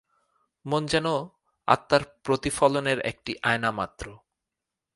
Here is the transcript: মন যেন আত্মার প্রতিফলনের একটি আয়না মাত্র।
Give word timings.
মন 0.65 0.83
যেন 0.85 1.07
আত্মার 1.67 2.03
প্রতিফলনের 2.23 2.99
একটি 3.01 3.31
আয়না 3.43 3.71
মাত্র। 3.71 4.05